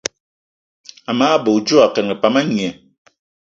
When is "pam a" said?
2.21-2.41